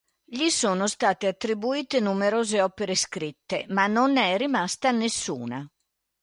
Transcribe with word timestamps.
Gli 0.25 0.49
sono 0.49 0.87
state 0.87 1.27
attribuite 1.27 1.99
numerose 1.99 2.59
opere 2.59 2.95
scritte, 2.95 3.67
ma 3.69 3.85
non 3.85 4.13
ne 4.13 4.33
è 4.33 4.37
rimasta 4.37 4.89
nessuna. 4.89 5.63